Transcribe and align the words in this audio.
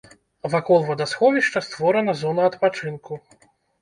Вакол 0.53 0.87
вадасховішча 0.87 1.63
створана 1.67 2.17
зона 2.23 2.51
адпачынку. 2.51 3.13